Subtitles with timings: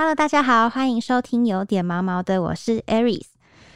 [0.00, 3.26] Hello，大家好，欢迎收听有点毛毛的，我是 Aries。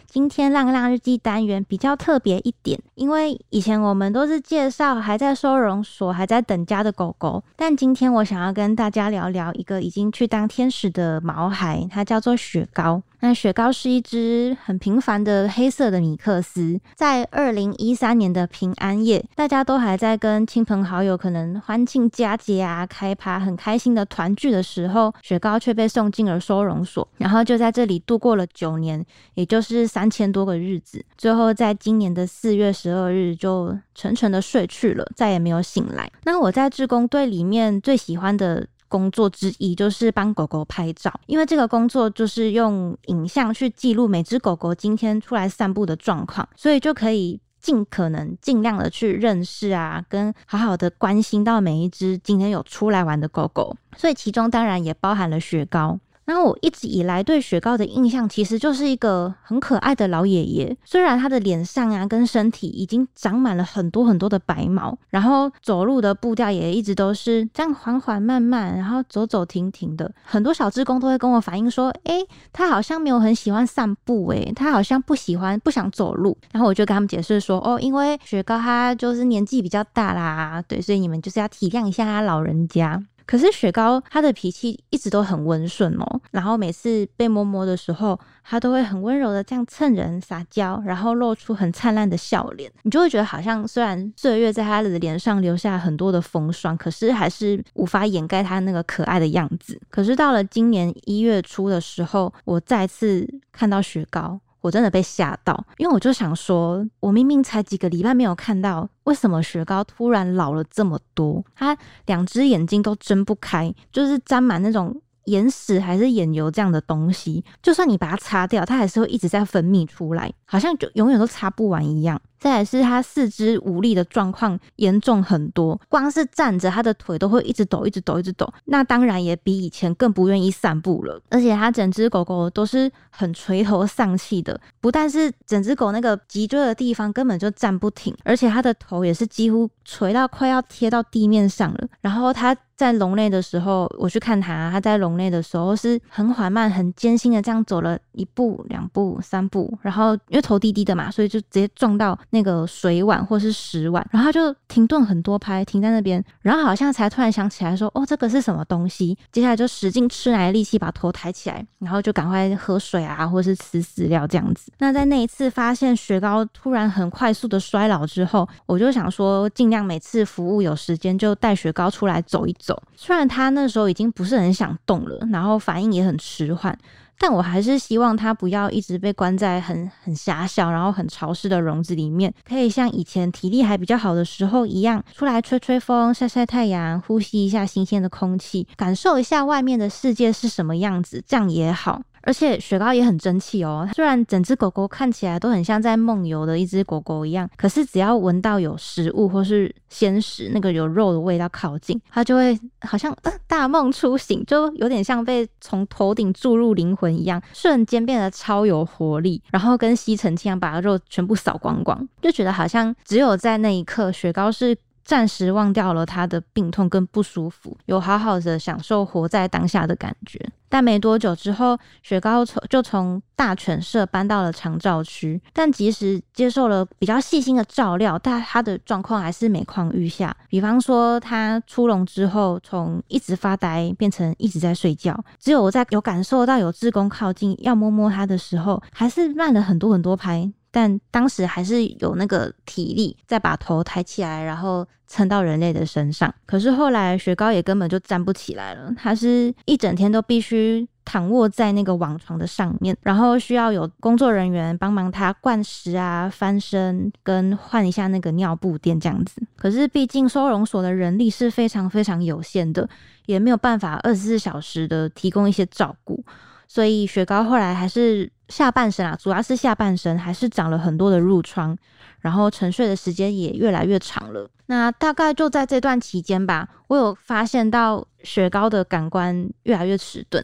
[0.07, 13.03] 今天浪浪日记单元比较特别一点，因为以前我们都是介绍还在收容所、还在等家的狗狗，但今天我想要跟大家聊聊一个已经去当天使的毛孩，它叫做雪糕。
[13.27, 29.03] 那雪糕是一只很平凡的黑色的米克斯，在二零一三年的平安夜，大家都还在跟亲朋好友可能欢庆佳节啊、开趴很开心的团聚的时候，雪糕却被送进了收容所，然后就在这里度过了九年，
[29.33, 36.13] 也就是三千多个日子，最后在今年的四月十二日就沉沉的睡去了，再也没有醒来。
[36.25, 38.67] 那我在志工队里面最喜欢的。
[38.95, 55.99] 工作之一就是帮狗狗拍照，因为这个工作就是用影像去记录每只狗狗今天出来散步的状况，所以就可以尽可能尽量的去认识啊，跟好好的关心到每一只今天有出来玩的狗狗，所以其中当然也包含了雪糕。
[56.25, 60.77] 然后我一直以来对雪糕的印象，其实就是一个很可爱的老爷爷。
[60.85, 70.11] 虽然他的脸上啊跟身体已经长满了很多很多的白毛，然后走路的步调也一直都是这样缓缓慢慢，然后走走停停的。
[70.25, 72.21] 很多小职工都会跟我反映说：“哎，
[72.53, 99.81] 他好像没有很喜欢散步，哎，他好像不喜欢不想走路。”然后我就跟他们解释说：“哦，因为雪糕他就是年纪比较大啦，对，所以你们就是要体谅一下他老人家。”可是雪糕它的脾气一直都很温顺哦，然后每次被摸摸的时候，它都会很温柔的这样蹭人撒娇，然后露出很灿烂的笑脸，你就会觉得好像虽然岁月在它的脸上留下很多的风霜，可是还是无法掩盖它那个可爱的样子。
[99.89, 104.41] 可是到了今年一月初的时候，我再次看到雪糕。
[104.65, 111.45] 我真的被吓到，因为我就想说，我明明才几个礼拜没有看到，为什么雪糕突然老了这么多？
[111.55, 111.77] 它
[112.07, 122.21] 两只眼睛都睁不开，就是沾满那种眼屎还是眼油这样的东西，就算你把它擦掉，它还是会一直在分泌出来，好像就永远都擦不完一样。
[122.39, 128.47] 再来是他四肢无力的状况严重很多，光是站着，他的腿都会一直抖，一直抖，一直抖。
[128.67, 131.19] 那当然也比以前更不愿意散步了。
[131.31, 141.89] 而且他整只狗狗都是很垂头丧气的，不但是整只狗那个脊椎的地方根本就站不挺，而且它的头也是几乎垂到快要贴到地面上了。
[142.03, 152.19] 然后它在笼内的时候，我去看它，它在笼内的时候是很缓慢、很艰辛的这样走了一步、两步、三步，然后因为头低低的嘛，所以就直接撞到。
[152.31, 164.73] 那个水碗或是石碗，然后他就停顿很多拍，停在那边，然后好像才突然想起来说：“哦，这个是什么东西？”接下来就使劲吃奶的力气把头抬起来，然后就赶快喝水啊，或是吃饲料这样子。
[164.79, 172.64] 那在那一次发现雪糕突然很快速的衰老之后，我就想说，尽量每次服务有时间就带雪糕出来走一走。
[172.95, 176.79] 虽然他那时候已经不是很想动了，然后反应也很迟缓。
[177.17, 192.03] 但我还是希望他不要一直被关在很很狭小，然后很潮湿的笼子里面，可以像以前体力还比较好的时候一样，出来吹吹风、晒晒太阳，呼吸一下新鲜的空气，感受一下外面的世界是什么样子，这样也好。
[192.25, 203.15] 而且雪糕也很争气哦，虽然整只狗狗看起来都很像在梦游的一只狗狗一样，可是只要闻到有食物或是鲜食，那个有肉的味道靠近，它就会好像
[203.47, 214.77] 大梦初醒，就有点像被从头顶注入灵魂一样，瞬间变得超有活力，然后跟吸尘器一样把肉全部扫光光，就觉得好像只有在那一刻，雪糕是。
[215.05, 220.41] 暂时忘掉了他的病痛跟不舒服，有好好的享受活在当下的感觉。
[220.69, 225.41] 但没多久之后，雪糕从就从大犬舍搬到了长照区。
[225.53, 230.37] 但即使接受了比较细心的照料，但他的状况还是每况愈下。
[230.49, 235.17] 比方说，他出笼之后，从一直发呆变成一直在睡觉。
[235.39, 240.51] 只有我在有感受到有志工靠近要摸摸他的时候，还是慢了很多很多拍。
[240.75, 246.35] 但当时还是有那个体力，再把头抬起来，然后撑到人类的身上。
[246.47, 259.41] 可是后来雪糕也根本就站不起来了，它是一整天都必须躺卧在那个网床的上面，然后需要有工作人员帮忙它灌食啊、翻身跟换一下那个尿布垫这样子。
[259.57, 262.89] 可是毕竟收容所的人力是非常非常有限的，
[263.27, 266.25] 也没有办法二十四小时的提供一些照顾。
[266.67, 271.77] 所以雪糕后来还是下半身啊，主要是下半身还是长了很多的褥疮，
[272.21, 274.49] 然后沉睡的时间也越来越长了。
[274.67, 280.43] 那大概就在这段期间吧，我有发现到雪糕的感官越来越迟钝，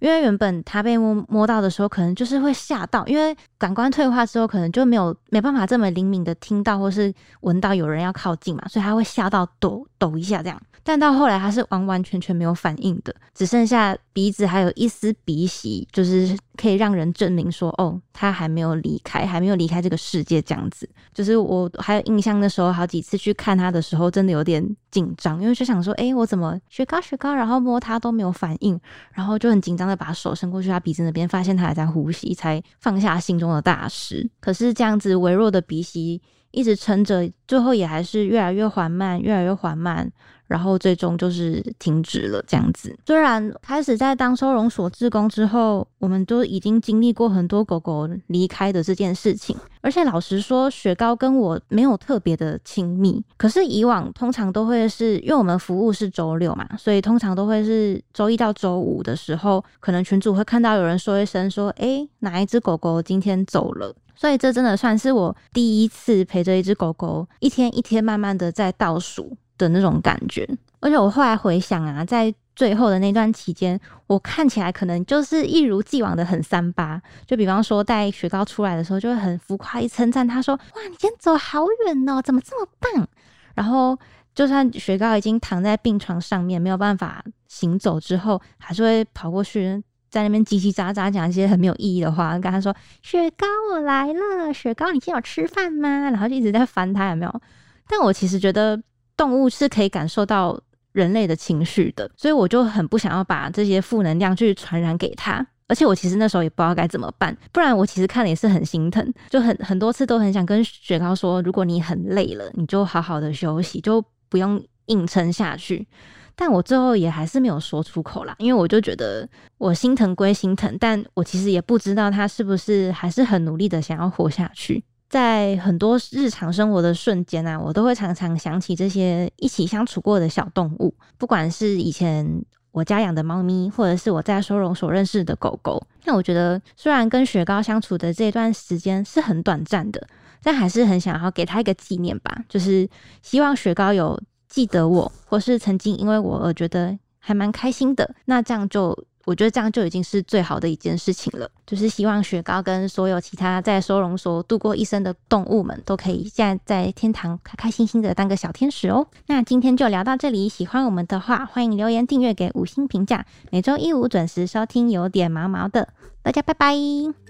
[0.00, 7.12] 因为原本它被摸摸到的时候，可能就是会吓到，因为感官退化之后，可能就没有没办法这么灵敏的听到或是
[7.42, 10.60] 闻到有人要靠近嘛，所以它会吓到抖抖一下这样。
[10.82, 20.86] 但到后来，它是完完全全没有反应的，只剩下鼻子还有一丝鼻息，就是可以让人证明说，哦，他还没有离开，还没有离开这个世界这样子。
[21.14, 28.78] 就是我还有印象的时候，好几次去看他的时候，真的有点紧张，因为就想说，哎，我怎么雪糕雪糕，然后摸他都没有反应，
[29.14, 34.28] 然后就很紧张的把手伸过去他鼻子那边，发现他还在呼吸，才放下心中的大石。
[34.40, 36.20] 可是这样子微弱的鼻息
[36.50, 40.12] 一直撑着，最后也还是越来越缓慢，越来越缓慢。
[40.50, 42.92] 然后最终就是停止了这样子。
[43.06, 53.24] 虽然开始在当收容所志工之后，我们都已经经历过很多狗狗离开的这件事情，而且老实说，雪糕跟我没有特别的亲密。
[53.36, 69.36] 可是以往通常都会是因为我们服务是周六嘛，所以通常都会是周一到周五的时候，可能群主会看到有人说一声说：“哎，哪一只狗狗今天走了？”所以这真的算是我第一次陪着一只狗狗，一天一天慢慢的在倒数。
[69.60, 70.48] 的那种感觉，
[70.80, 77.00] 而且我后来回想啊，在最后的那段期间，我看起来可能就是一如既往的很三八。
[77.26, 83.06] 就比方说带雪糕出来的时候，就会很浮夸一称赞他说：“哇，你今天走好远哦，怎么这么棒？”
[83.54, 83.96] 然后
[84.34, 97.40] 就算雪糕已经躺在病床上面没有办法行走之后，还是会跑过去在那边叽叽喳喳讲一些很没有意义的话，跟他说：“雪糕，我来了，雪糕，你今天有吃饭吗？”然后就一直在烦他有没有？
[97.88, 98.82] 但我其实觉得。
[99.20, 100.58] 动物是可以感受到
[100.92, 105.46] 人类的情绪的，所以我就很不想要把这些负能量去传染给他。
[105.68, 115.86] 而且我其实那时候也不知道该怎么办，不然我其实看了也是很心疼，就很很多次都很想跟雪糕说，如果你很累了，你就好好的休息，就不用硬撑下去。
[116.34, 119.28] 但我最后也还是没有说出口啦，因为我就觉得
[119.58, 124.82] 我心疼归心疼，但我其实也不知道他是不是还是很努力的想要活下去。
[125.10, 135.84] 在很多日常生活的瞬间啊，我都会常常想起这些一起相处过的小动物，不管是以前我家养的猫咪，或者是我在收容所认识的狗狗。
[136.04, 140.06] 那我觉得，虽然跟雪糕相处的这段时间是很短暂的，
[140.44, 142.88] 但还是很想要给他一个纪念吧，就是
[143.20, 144.16] 希望雪糕有
[144.48, 148.14] 记得我，或是曾经因为我而觉得还蛮开心的。
[148.26, 148.96] 那这样就。
[149.30, 159.06] 我觉得这样就已经是最好的一件事情了，就是希望雪糕跟所有其他在收容所度过一生的动物们，都可以现在在天堂开开心心的当个小天使哦。
[159.28, 165.90] 那今天就聊到这里，喜欢我们的话，欢迎留言订阅给五星评价，每周一五准时收听，有点毛毛的，
[166.24, 167.29] 大家拜拜。